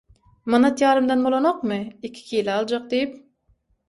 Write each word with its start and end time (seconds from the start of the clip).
–Manat 0.53 0.79
ýarymdan 0.83 1.19
bolanokmy, 1.25 1.77
iki 2.09 2.23
kile 2.31 2.55
aljak– 2.55 2.89
diýip 2.95 3.13